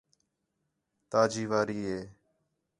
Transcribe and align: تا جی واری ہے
تا 1.09 1.21
جی 1.31 1.43
واری 1.51 1.79
ہے 1.89 1.99